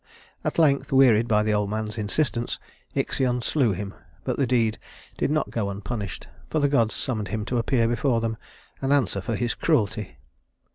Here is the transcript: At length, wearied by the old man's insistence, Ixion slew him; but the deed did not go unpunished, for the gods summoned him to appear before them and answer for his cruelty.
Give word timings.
At 0.43 0.57
length, 0.57 0.91
wearied 0.91 1.27
by 1.27 1.43
the 1.43 1.53
old 1.53 1.69
man's 1.69 1.95
insistence, 1.95 2.57
Ixion 2.95 3.43
slew 3.43 3.71
him; 3.73 3.93
but 4.23 4.35
the 4.37 4.47
deed 4.47 4.79
did 5.15 5.29
not 5.29 5.51
go 5.51 5.69
unpunished, 5.69 6.27
for 6.49 6.57
the 6.59 6.67
gods 6.67 6.95
summoned 6.95 7.27
him 7.27 7.45
to 7.45 7.59
appear 7.59 7.87
before 7.87 8.19
them 8.19 8.37
and 8.81 8.91
answer 8.91 9.21
for 9.21 9.35
his 9.35 9.53
cruelty. 9.53 10.17